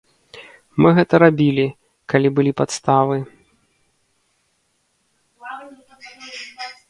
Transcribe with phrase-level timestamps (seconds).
[0.83, 1.65] Мы гэта рабілі,
[2.13, 3.17] калі былі падставы.